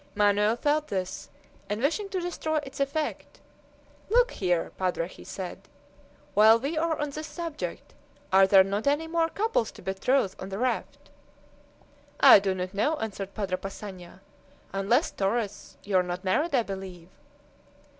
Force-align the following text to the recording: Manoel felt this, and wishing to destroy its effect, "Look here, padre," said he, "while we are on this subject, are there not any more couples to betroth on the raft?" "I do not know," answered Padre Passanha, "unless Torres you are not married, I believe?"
Manoel 0.15 0.55
felt 0.55 0.87
this, 0.87 1.29
and 1.69 1.79
wishing 1.79 2.09
to 2.09 2.19
destroy 2.19 2.57
its 2.63 2.79
effect, 2.79 3.39
"Look 4.09 4.31
here, 4.31 4.71
padre," 4.75 5.07
said 5.23 5.59
he, 5.63 5.69
"while 6.33 6.59
we 6.59 6.75
are 6.75 6.97
on 6.97 7.11
this 7.11 7.27
subject, 7.27 7.93
are 8.33 8.47
there 8.47 8.63
not 8.63 8.87
any 8.87 9.05
more 9.05 9.29
couples 9.29 9.69
to 9.73 9.83
betroth 9.83 10.35
on 10.41 10.49
the 10.49 10.57
raft?" 10.57 11.11
"I 12.19 12.39
do 12.39 12.55
not 12.55 12.73
know," 12.73 12.95
answered 12.95 13.35
Padre 13.35 13.57
Passanha, 13.57 14.21
"unless 14.73 15.11
Torres 15.11 15.77
you 15.83 15.95
are 15.97 16.01
not 16.01 16.23
married, 16.23 16.55
I 16.55 16.63
believe?" 16.63 17.09